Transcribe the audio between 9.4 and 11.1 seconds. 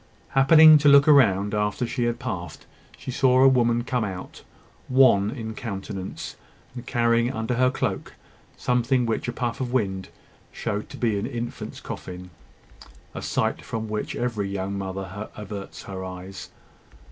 of wind showed to